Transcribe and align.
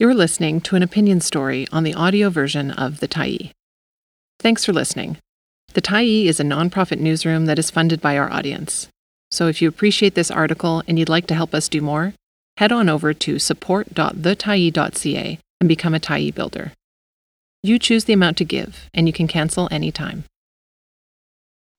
You're 0.00 0.14
listening 0.14 0.60
to 0.62 0.74
an 0.76 0.82
opinion 0.82 1.20
story 1.20 1.66
on 1.72 1.84
the 1.84 1.92
audio 1.92 2.30
version 2.30 2.70
of 2.70 3.00
The 3.00 3.06
Tyee. 3.06 3.50
Thanks 4.38 4.64
for 4.64 4.72
listening. 4.72 5.18
The 5.74 5.82
Tyee 5.82 6.24
is 6.24 6.40
a 6.40 6.42
nonprofit 6.42 6.98
newsroom 6.98 7.44
that 7.44 7.58
is 7.58 7.70
funded 7.70 8.00
by 8.00 8.16
our 8.16 8.32
audience. 8.32 8.88
So 9.30 9.46
if 9.46 9.60
you 9.60 9.68
appreciate 9.68 10.14
this 10.14 10.30
article 10.30 10.82
and 10.88 10.98
you'd 10.98 11.10
like 11.10 11.26
to 11.26 11.34
help 11.34 11.52
us 11.52 11.68
do 11.68 11.82
more, 11.82 12.14
head 12.56 12.72
on 12.72 12.88
over 12.88 13.12
to 13.12 13.38
support.thetyee.ca 13.38 15.38
and 15.60 15.68
become 15.68 15.94
a 15.94 16.00
Tyee 16.00 16.34
builder. 16.34 16.72
You 17.62 17.78
choose 17.78 18.06
the 18.06 18.14
amount 18.14 18.38
to 18.38 18.46
give, 18.46 18.88
and 18.94 19.06
you 19.06 19.12
can 19.12 19.28
cancel 19.28 19.68
anytime. 19.70 20.24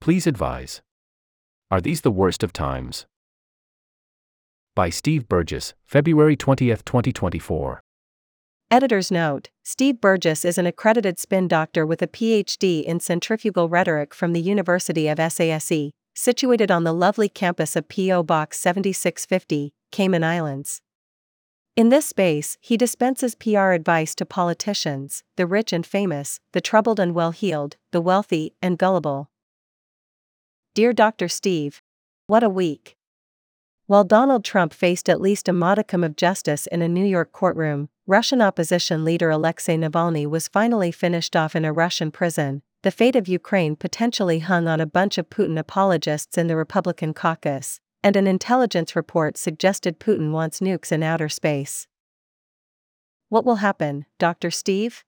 Please 0.00 0.26
advise. 0.26 0.80
Are 1.70 1.80
these 1.80 2.00
the 2.00 2.10
worst 2.10 2.42
of 2.42 2.52
times? 2.52 3.06
By 4.74 4.90
Steve 4.90 5.28
Burgess, 5.28 5.74
February 5.84 6.34
20, 6.34 6.66
2024. 6.66 7.80
Editor's 8.70 9.10
note 9.10 9.48
Steve 9.64 9.98
Burgess 9.98 10.44
is 10.44 10.58
an 10.58 10.66
accredited 10.66 11.18
spin 11.18 11.48
doctor 11.48 11.86
with 11.86 12.02
a 12.02 12.06
PhD 12.06 12.84
in 12.84 13.00
centrifugal 13.00 13.66
rhetoric 13.70 14.12
from 14.12 14.34
the 14.34 14.42
University 14.42 15.08
of 15.08 15.16
SASE, 15.16 15.92
situated 16.14 16.70
on 16.70 16.84
the 16.84 16.92
lovely 16.92 17.30
campus 17.30 17.76
of 17.76 17.88
P.O. 17.88 18.24
Box 18.24 18.58
7650, 18.60 19.72
Cayman 19.90 20.22
Islands. 20.22 20.82
In 21.76 21.88
this 21.88 22.04
space, 22.04 22.58
he 22.60 22.76
dispenses 22.76 23.34
PR 23.34 23.70
advice 23.70 24.14
to 24.16 24.26
politicians, 24.26 25.24
the 25.36 25.46
rich 25.46 25.72
and 25.72 25.86
famous, 25.86 26.38
the 26.52 26.60
troubled 26.60 27.00
and 27.00 27.14
well 27.14 27.30
heeled, 27.30 27.76
the 27.90 28.02
wealthy 28.02 28.52
and 28.60 28.76
gullible. 28.76 29.30
Dear 30.74 30.92
Dr. 30.92 31.28
Steve, 31.28 31.80
what 32.26 32.42
a 32.42 32.50
week. 32.50 32.98
While 33.86 34.04
Donald 34.04 34.44
Trump 34.44 34.74
faced 34.74 35.08
at 35.08 35.22
least 35.22 35.48
a 35.48 35.54
modicum 35.54 36.04
of 36.04 36.16
justice 36.16 36.66
in 36.66 36.82
a 36.82 36.88
New 36.88 37.06
York 37.06 37.32
courtroom, 37.32 37.88
Russian 38.08 38.40
opposition 38.40 39.04
leader 39.04 39.28
Alexei 39.28 39.76
Navalny 39.76 40.26
was 40.26 40.48
finally 40.48 40.90
finished 40.90 41.36
off 41.36 41.54
in 41.54 41.66
a 41.66 41.74
Russian 41.74 42.10
prison. 42.10 42.62
The 42.82 42.90
fate 42.90 43.14
of 43.14 43.28
Ukraine 43.28 43.76
potentially 43.76 44.38
hung 44.38 44.66
on 44.66 44.80
a 44.80 44.86
bunch 44.86 45.18
of 45.18 45.28
Putin 45.28 45.58
apologists 45.58 46.38
in 46.38 46.46
the 46.46 46.56
Republican 46.56 47.12
caucus, 47.12 47.80
and 48.02 48.16
an 48.16 48.26
intelligence 48.26 48.96
report 48.96 49.36
suggested 49.36 50.00
Putin 50.00 50.30
wants 50.30 50.60
nukes 50.60 50.90
in 50.90 51.02
outer 51.02 51.28
space. 51.28 51.86
What 53.28 53.44
will 53.44 53.56
happen, 53.56 54.06
Dr. 54.18 54.50
Steve? 54.50 55.04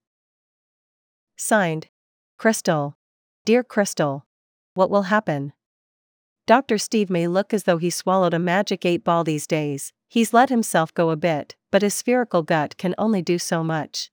Signed, 1.39 1.89
Crystal. 2.37 2.99
Dear 3.47 3.65
Crystal. 3.65 4.27
What 4.75 4.91
will 4.91 5.05
happen? 5.05 5.55
Dr. 6.47 6.77
Steve 6.77 7.09
may 7.09 7.27
look 7.27 7.55
as 7.55 7.63
though 7.63 7.79
he 7.79 7.89
swallowed 7.89 8.35
a 8.35 8.39
magic 8.39 8.85
eight 8.85 9.05
ball 9.05 9.25
these 9.25 9.47
days, 9.47 9.95
he's 10.07 10.35
let 10.35 10.51
himself 10.51 10.93
go 10.93 11.09
a 11.09 11.17
bit, 11.17 11.57
but 11.71 11.83
a 11.83 11.91
spherical 11.91 12.43
gut 12.43 12.77
can 12.77 12.95
only 12.99 13.23
do 13.23 13.39
so 13.39 13.63
much. 13.63 14.11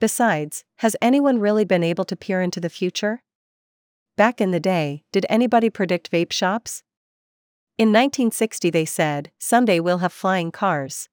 Besides, 0.00 0.64
has 0.76 0.96
anyone 1.00 1.38
really 1.38 1.64
been 1.64 1.82
able 1.82 2.04
to 2.04 2.16
peer 2.16 2.42
into 2.42 2.60
the 2.60 2.68
future? 2.68 3.22
Back 4.16 4.40
in 4.40 4.50
the 4.50 4.60
day, 4.60 5.04
did 5.12 5.26
anybody 5.28 5.70
predict 5.70 6.10
vape 6.10 6.32
shops? 6.32 6.82
In 7.78 7.88
1960 7.88 8.70
they 8.70 8.84
said, 8.84 9.30
someday 9.38 9.80
we'll 9.80 9.98
have 9.98 10.12
flying 10.12 10.50
cars. 10.50 11.08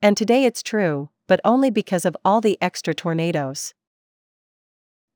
And 0.00 0.16
today 0.16 0.44
it's 0.44 0.62
true, 0.62 1.10
but 1.26 1.40
only 1.44 1.70
because 1.70 2.04
of 2.04 2.16
all 2.24 2.40
the 2.40 2.58
extra 2.60 2.94
tornadoes. 2.94 3.74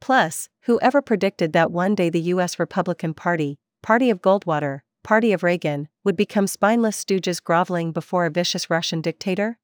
Plus, 0.00 0.48
whoever 0.62 1.02
predicted 1.02 1.52
that 1.52 1.70
one 1.70 1.94
day 1.94 2.10
the 2.10 2.32
US 2.32 2.58
Republican 2.58 3.14
Party, 3.14 3.58
Party 3.82 4.10
of 4.10 4.22
Goldwater, 4.22 4.80
Party 5.08 5.32
of 5.32 5.42
Reagan, 5.42 5.88
would 6.04 6.18
become 6.18 6.46
spineless 6.46 7.02
stooges 7.02 7.42
groveling 7.42 7.92
before 7.92 8.26
a 8.26 8.30
vicious 8.30 8.68
Russian 8.68 9.00
dictator? 9.00 9.56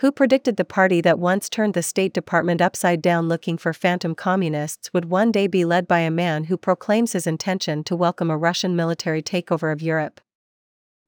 Who 0.00 0.12
predicted 0.12 0.58
the 0.58 0.64
party 0.66 1.00
that 1.00 1.18
once 1.18 1.48
turned 1.48 1.72
the 1.72 1.82
State 1.82 2.12
Department 2.12 2.60
upside 2.60 3.00
down 3.00 3.28
looking 3.28 3.56
for 3.56 3.72
phantom 3.72 4.14
communists 4.14 4.92
would 4.92 5.06
one 5.06 5.32
day 5.32 5.46
be 5.46 5.64
led 5.64 5.88
by 5.88 6.00
a 6.00 6.10
man 6.10 6.44
who 6.44 6.58
proclaims 6.58 7.14
his 7.14 7.26
intention 7.26 7.82
to 7.84 7.96
welcome 7.96 8.30
a 8.30 8.36
Russian 8.36 8.76
military 8.76 9.22
takeover 9.22 9.72
of 9.72 9.80
Europe? 9.80 10.20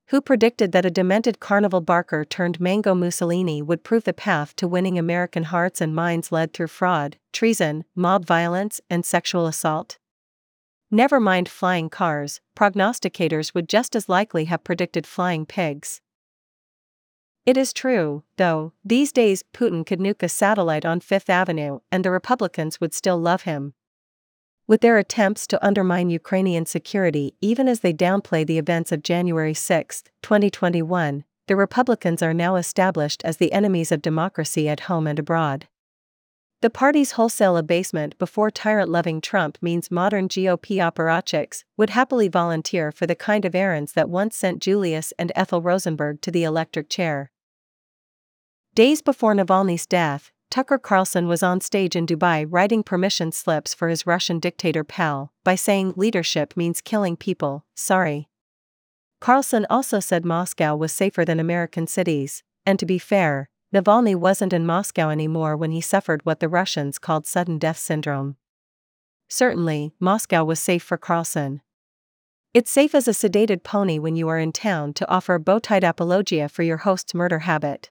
Who 0.06 0.22
predicted 0.22 0.72
that 0.72 0.86
a 0.86 0.90
demented 0.90 1.38
carnival 1.38 1.82
barker 1.82 2.24
turned 2.24 2.60
mango 2.60 2.94
Mussolini 2.94 3.60
would 3.60 3.84
prove 3.84 4.04
the 4.04 4.14
path 4.14 4.56
to 4.56 4.66
winning 4.66 4.98
American 4.98 5.42
hearts 5.42 5.82
and 5.82 5.94
minds 5.94 6.32
led 6.32 6.54
through 6.54 6.68
fraud, 6.68 7.18
treason, 7.30 7.84
mob 7.94 8.24
violence, 8.24 8.80
and 8.88 9.04
sexual 9.04 9.46
assault? 9.46 9.98
Never 10.90 11.18
mind 11.18 11.48
flying 11.48 11.88
cars, 11.88 12.40
prognosticators 12.56 13.54
would 13.54 13.68
just 13.68 13.96
as 13.96 14.08
likely 14.08 14.44
have 14.44 14.64
predicted 14.64 15.06
flying 15.06 15.46
pigs. 15.46 16.00
It 17.46 17.56
is 17.56 17.72
true, 17.72 18.22
though, 18.36 18.72
these 18.84 19.12
days 19.12 19.44
Putin 19.52 19.84
could 19.84 19.98
nuke 19.98 20.22
a 20.22 20.28
satellite 20.28 20.86
on 20.86 21.00
Fifth 21.00 21.28
Avenue 21.28 21.80
and 21.92 22.04
the 22.04 22.10
Republicans 22.10 22.80
would 22.80 22.94
still 22.94 23.18
love 23.18 23.42
him. 23.42 23.74
With 24.66 24.80
their 24.80 24.96
attempts 24.96 25.46
to 25.48 25.66
undermine 25.66 26.08
Ukrainian 26.08 26.64
security 26.64 27.34
even 27.42 27.68
as 27.68 27.80
they 27.80 27.92
downplay 27.92 28.46
the 28.46 28.56
events 28.56 28.92
of 28.92 29.02
January 29.02 29.52
6, 29.52 30.04
2021, 30.22 31.24
the 31.48 31.56
Republicans 31.56 32.22
are 32.22 32.32
now 32.32 32.56
established 32.56 33.22
as 33.24 33.36
the 33.36 33.52
enemies 33.52 33.92
of 33.92 34.00
democracy 34.00 34.66
at 34.66 34.80
home 34.80 35.06
and 35.06 35.18
abroad. 35.18 35.68
The 36.64 36.70
party's 36.70 37.10
wholesale 37.10 37.58
abasement 37.58 38.18
before 38.18 38.50
tyrant 38.50 38.88
loving 38.88 39.20
Trump 39.20 39.58
means 39.60 39.90
modern 39.90 40.30
GOP 40.30 40.78
apparatchiks 40.78 41.62
would 41.76 41.90
happily 41.90 42.26
volunteer 42.26 42.90
for 42.90 43.06
the 43.06 43.14
kind 43.14 43.44
of 43.44 43.54
errands 43.54 43.92
that 43.92 44.08
once 44.08 44.34
sent 44.34 44.62
Julius 44.62 45.12
and 45.18 45.30
Ethel 45.34 45.60
Rosenberg 45.60 46.22
to 46.22 46.30
the 46.30 46.42
electric 46.42 46.88
chair. 46.88 47.30
Days 48.74 49.02
before 49.02 49.34
Navalny's 49.34 49.84
death, 49.84 50.32
Tucker 50.50 50.78
Carlson 50.78 51.28
was 51.28 51.42
on 51.42 51.60
stage 51.60 51.94
in 51.94 52.06
Dubai 52.06 52.46
writing 52.48 52.82
permission 52.82 53.30
slips 53.30 53.74
for 53.74 53.88
his 53.88 54.06
Russian 54.06 54.38
dictator 54.38 54.84
pal 54.84 55.34
by 55.44 55.56
saying 55.56 55.92
leadership 55.96 56.56
means 56.56 56.80
killing 56.80 57.14
people, 57.14 57.66
sorry. 57.74 58.30
Carlson 59.20 59.66
also 59.68 60.00
said 60.00 60.24
Moscow 60.24 60.74
was 60.74 60.94
safer 60.94 61.26
than 61.26 61.38
American 61.38 61.86
cities, 61.86 62.42
and 62.64 62.78
to 62.78 62.86
be 62.86 62.98
fair, 62.98 63.50
Navalny 63.74 64.14
wasn't 64.14 64.52
in 64.52 64.64
Moscow 64.64 65.10
anymore 65.10 65.56
when 65.56 65.72
he 65.72 65.80
suffered 65.80 66.24
what 66.24 66.38
the 66.38 66.48
Russians 66.48 67.00
called 67.00 67.26
sudden 67.26 67.58
death 67.58 67.76
syndrome. 67.76 68.36
Certainly, 69.28 69.92
Moscow 69.98 70.44
was 70.44 70.60
safe 70.60 70.82
for 70.84 70.96
Carlson. 70.96 71.60
It's 72.52 72.70
safe 72.70 72.94
as 72.94 73.08
a 73.08 73.10
sedated 73.10 73.64
pony 73.64 73.98
when 73.98 74.14
you 74.14 74.28
are 74.28 74.38
in 74.38 74.52
town 74.52 74.92
to 74.94 75.10
offer 75.10 75.34
a 75.34 75.40
bow-tied 75.40 75.82
apologia 75.82 76.48
for 76.48 76.62
your 76.62 76.76
host's 76.76 77.14
murder 77.14 77.40
habit. 77.40 77.90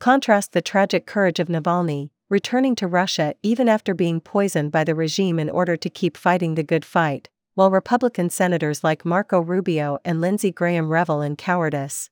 Contrast 0.00 0.50
the 0.50 0.60
tragic 0.60 1.06
courage 1.06 1.38
of 1.38 1.46
Navalny, 1.46 2.10
returning 2.28 2.74
to 2.74 2.88
Russia 2.88 3.36
even 3.44 3.68
after 3.68 3.94
being 3.94 4.20
poisoned 4.20 4.72
by 4.72 4.82
the 4.82 4.96
regime 4.96 5.38
in 5.38 5.50
order 5.50 5.76
to 5.76 5.88
keep 5.88 6.16
fighting 6.16 6.56
the 6.56 6.64
good 6.64 6.84
fight, 6.84 7.28
while 7.54 7.70
Republican 7.70 8.28
senators 8.28 8.82
like 8.82 9.04
Marco 9.04 9.40
Rubio 9.40 9.98
and 10.04 10.20
Lindsey 10.20 10.50
Graham 10.50 10.88
revel 10.88 11.22
in 11.22 11.36
cowardice. 11.36 12.10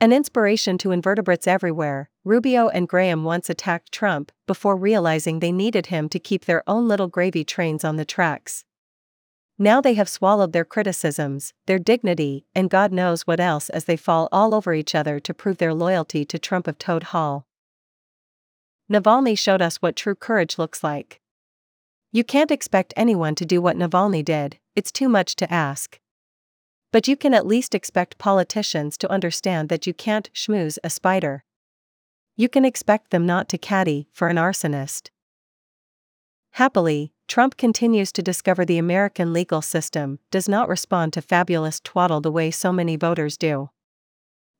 An 0.00 0.12
inspiration 0.12 0.78
to 0.78 0.92
invertebrates 0.92 1.48
everywhere, 1.48 2.08
Rubio 2.22 2.68
and 2.68 2.86
Graham 2.86 3.24
once 3.24 3.50
attacked 3.50 3.90
Trump 3.90 4.30
before 4.46 4.76
realizing 4.76 5.40
they 5.40 5.50
needed 5.50 5.86
him 5.86 6.08
to 6.10 6.20
keep 6.20 6.44
their 6.44 6.62
own 6.68 6.86
little 6.86 7.08
gravy 7.08 7.42
trains 7.42 7.82
on 7.82 7.96
the 7.96 8.04
tracks. 8.04 8.64
Now 9.58 9.80
they 9.80 9.94
have 9.94 10.08
swallowed 10.08 10.52
their 10.52 10.64
criticisms, 10.64 11.52
their 11.66 11.80
dignity, 11.80 12.46
and 12.54 12.70
God 12.70 12.92
knows 12.92 13.22
what 13.22 13.40
else 13.40 13.70
as 13.70 13.86
they 13.86 13.96
fall 13.96 14.28
all 14.30 14.54
over 14.54 14.72
each 14.72 14.94
other 14.94 15.18
to 15.18 15.34
prove 15.34 15.58
their 15.58 15.74
loyalty 15.74 16.24
to 16.26 16.38
Trump 16.38 16.68
of 16.68 16.78
Toad 16.78 17.04
Hall. 17.04 17.44
Navalny 18.88 19.36
showed 19.36 19.60
us 19.60 19.78
what 19.78 19.96
true 19.96 20.14
courage 20.14 20.58
looks 20.58 20.84
like. 20.84 21.20
You 22.12 22.22
can't 22.22 22.52
expect 22.52 22.94
anyone 22.96 23.34
to 23.34 23.44
do 23.44 23.60
what 23.60 23.76
Navalny 23.76 24.24
did, 24.24 24.58
it's 24.76 24.92
too 24.92 25.08
much 25.08 25.34
to 25.36 25.52
ask. 25.52 25.98
But 26.90 27.06
you 27.06 27.16
can 27.16 27.34
at 27.34 27.46
least 27.46 27.74
expect 27.74 28.18
politicians 28.18 28.96
to 28.98 29.10
understand 29.10 29.68
that 29.68 29.86
you 29.86 29.92
can't 29.92 30.30
schmooze 30.32 30.78
a 30.82 30.90
spider. 30.90 31.44
You 32.36 32.48
can 32.48 32.64
expect 32.64 33.10
them 33.10 33.26
not 33.26 33.48
to 33.50 33.58
caddy 33.58 34.08
for 34.12 34.28
an 34.28 34.36
arsonist. 34.36 35.10
Happily, 36.52 37.12
Trump 37.26 37.56
continues 37.56 38.10
to 38.12 38.22
discover 38.22 38.64
the 38.64 38.78
American 38.78 39.32
legal 39.32 39.60
system 39.60 40.18
does 40.30 40.48
not 40.48 40.68
respond 40.68 41.12
to 41.12 41.22
fabulous 41.22 41.78
twaddle 41.80 42.20
the 42.20 42.32
way 42.32 42.50
so 42.50 42.72
many 42.72 42.96
voters 42.96 43.36
do. 43.36 43.70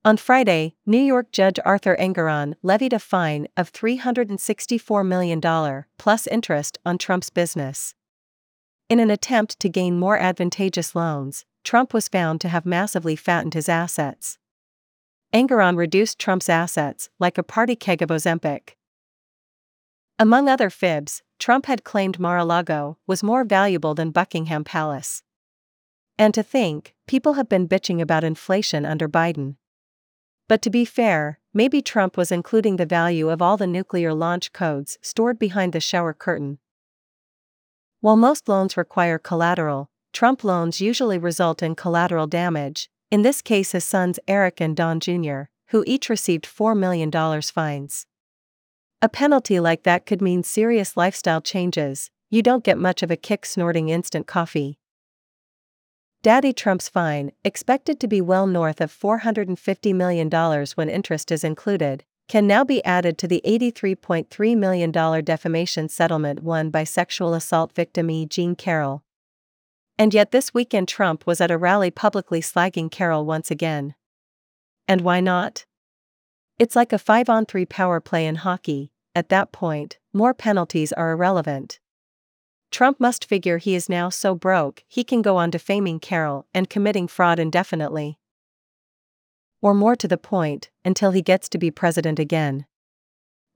On 0.05 0.17
Friday, 0.17 0.75
New 0.87 0.99
York 0.99 1.33
Judge 1.33 1.59
Arthur 1.65 1.97
Engoron 1.99 2.55
levied 2.63 2.93
a 2.93 2.99
fine 2.99 3.49
of 3.57 3.73
$364 3.73 5.07
million 5.07 5.85
plus 5.99 6.27
interest 6.27 6.79
on 6.87 6.99
Trump's 6.99 7.31
business. 7.31 7.95
In 8.89 9.01
an 9.01 9.11
attempt 9.11 9.61
to 9.61 9.69
gain 9.69 9.99
more 9.99 10.19
advantageous 10.19 10.95
loans, 10.95 11.45
Trump 11.63 11.93
was 11.93 12.09
found 12.09 12.41
to 12.41 12.49
have 12.49 12.65
massively 12.65 13.17
fattened 13.17 13.53
his 13.53 13.69
assets. 13.69 14.39
Engoron 15.35 15.77
reduced 15.77 16.19
Trump's 16.19 16.49
assets 16.49 17.11
like 17.19 17.37
a 17.37 17.43
party 17.43 17.77
keg 17.77 18.01
of 18.01 18.09
Ozempic. 18.09 18.77
Among 20.19 20.49
other 20.49 20.71
fibs, 20.71 21.23
Trump 21.39 21.67
had 21.67 21.85
claimed 21.85 22.19
Mar 22.19 22.39
a 22.39 22.45
Lago 22.47 22.97
was 23.07 23.23
more 23.23 23.45
valuable 23.45 23.95
than 23.95 24.11
Buckingham 24.11 24.65
Palace. 24.65 25.23
And 26.19 26.33
to 26.33 26.43
think, 26.43 26.95
people 27.07 27.35
have 27.35 27.49
been 27.49 27.69
bitching 27.69 28.01
about 28.01 28.25
inflation 28.25 28.87
under 28.87 29.07
Biden. 29.07 29.57
But 30.49 30.63
to 30.63 30.71
be 30.71 30.87
fair, 30.87 31.41
maybe 31.53 31.83
Trump 31.83 32.17
was 32.17 32.33
including 32.33 32.77
the 32.77 32.87
value 32.87 33.29
of 33.29 33.43
all 33.43 33.59
the 33.59 33.67
nuclear 33.67 34.15
launch 34.15 34.55
codes 34.55 34.97
stored 35.03 35.39
behind 35.39 35.75
the 35.75 35.81
shower 35.81 36.15
curtain. 36.15 36.59
While 38.01 38.17
most 38.17 38.49
loans 38.49 38.77
require 38.77 39.19
collateral, 39.19 39.91
Trump 40.13 40.45
loans 40.45 40.81
usually 40.81 41.19
result 41.19 41.63
in 41.63 41.75
collateral 41.75 42.29
damage, 42.29 42.89
in 43.11 43.23
this 43.23 43.43
case, 43.43 43.73
his 43.73 43.85
sons 43.85 44.21
Eric 44.29 44.61
and 44.61 44.77
Don 44.77 45.01
Jr., 45.01 45.43
who 45.69 45.83
each 45.87 46.09
received 46.09 46.45
$4 46.45 46.79
million 46.79 47.11
fines. 47.43 48.07
A 49.03 49.09
penalty 49.09 49.59
like 49.59 49.83
that 49.83 50.07
could 50.07 50.23
mean 50.23 50.43
serious 50.43 50.97
lifestyle 50.97 51.41
changes, 51.41 52.11
you 52.31 52.43
don't 52.43 52.65
get 52.65 52.79
much 52.79 53.03
of 53.03 53.11
a 53.11 53.17
kick 53.17 53.45
snorting 53.45 53.89
instant 53.89 54.27
coffee. 54.27 54.79
Daddy 56.23 56.53
Trump's 56.53 56.89
fine, 56.89 57.33
expected 57.45 57.99
to 58.01 58.09
be 58.09 58.21
well 58.21 58.47
north 58.47 58.81
of 58.81 58.93
$450 58.93 59.95
million 59.95 60.29
when 60.75 60.89
interest 60.89 61.33
is 61.33 61.45
included, 61.45 62.05
can 62.29 62.47
now 62.47 62.63
be 62.63 62.85
added 62.85 63.19
to 63.19 63.27
the 63.27 63.43
$83.3 63.45 64.57
million 64.57 64.91
defamation 65.25 65.89
settlement 65.89 66.43
won 66.43 66.71
by 66.71 66.85
sexual 66.85 67.35
assault 67.35 67.75
victim 67.75 68.11
E. 68.11 68.27
Jean 68.27 68.55
Carroll. 68.55 69.03
And 69.99 70.15
yet, 70.15 70.31
this 70.31 70.55
weekend, 70.55 70.87
Trump 70.87 71.27
was 71.27 71.41
at 71.41 71.51
a 71.51 71.59
rally 71.59 71.91
publicly 71.91 72.41
slagging 72.41 72.91
Carroll 72.91 73.25
once 73.25 73.51
again. 73.51 73.95
And 74.87 75.01
why 75.01 75.21
not? 75.21 75.65
It's 76.59 76.77
like 76.77 76.93
a 76.93 76.99
5 76.99 77.29
on 77.29 77.47
3 77.47 77.67
power 77.67 78.01
play 78.01 78.27
in 78.27 78.37
hockey, 78.37 78.93
at 79.15 79.31
that 79.31 79.51
point, 79.51 79.99
more 80.13 80.35
penalties 80.35 80.93
are 80.93 81.11
irrelevant. 81.11 81.81
Trump 82.71 83.01
must 83.01 83.25
figure 83.25 83.59
he 83.59 83.75
is 83.75 83.89
now 83.89 84.11
so 84.11 84.35
broke 84.35 84.85
he 84.87 85.03
can 85.03 85.23
go 85.23 85.37
on 85.37 85.51
defaming 85.51 85.99
Carroll 85.99 86.47
and 86.53 86.71
committing 86.71 87.09
fraud 87.09 87.39
indefinitely. 87.39 88.19
Or 89.61 89.75
more 89.75 89.97
to 89.97 90.09
the 90.09 90.19
point, 90.19 90.71
until 90.85 91.11
he 91.11 91.23
gets 91.23 91.49
to 91.49 91.59
be 91.59 91.71
president 91.71 92.19
again. 92.19 92.67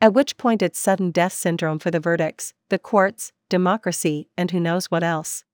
At 0.01 0.15
which 0.15 0.37
point 0.37 0.63
it's 0.63 0.79
sudden 0.79 1.13
death 1.13 1.33
syndrome 1.33 1.79
for 1.79 1.91
the 1.91 2.01
verdicts, 2.01 2.55
the 2.71 2.79
courts, 2.79 3.33
democracy, 3.49 4.29
and 4.37 4.51
who 4.51 4.59
knows 4.59 4.87
what 4.87 5.05
else. 5.05 5.45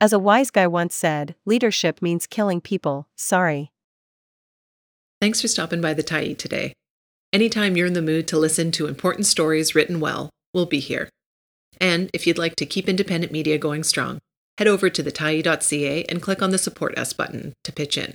As 0.00 0.12
a 0.12 0.18
wise 0.18 0.50
guy 0.50 0.66
once 0.66 0.96
said, 0.96 1.36
leadership 1.46 2.02
means 2.02 2.26
killing 2.26 2.60
people, 2.60 3.06
sorry. 3.14 3.70
Thanks 5.20 5.40
for 5.40 5.46
stopping 5.46 5.80
by 5.80 5.94
the 5.94 6.02
Tyee 6.02 6.36
today. 6.36 6.72
Anytime 7.32 7.76
you're 7.76 7.86
in 7.86 7.92
the 7.92 8.02
mood 8.02 8.26
to 8.28 8.38
listen 8.38 8.72
to 8.72 8.88
important 8.88 9.26
stories 9.26 9.76
written 9.76 10.00
well, 10.00 10.30
we'll 10.52 10.66
be 10.66 10.80
here. 10.80 11.08
And 11.80 12.10
if 12.12 12.26
you'd 12.26 12.36
like 12.36 12.56
to 12.56 12.66
keep 12.66 12.88
independent 12.88 13.32
media 13.32 13.58
going 13.58 13.84
strong, 13.84 14.18
head 14.58 14.66
over 14.66 14.90
to 14.90 15.02
thetyee.ca 15.04 16.04
and 16.04 16.20
click 16.20 16.42
on 16.42 16.50
the 16.50 16.58
Support 16.58 16.98
Us 16.98 17.12
button 17.12 17.52
to 17.62 17.72
pitch 17.72 17.96
in. 17.96 18.14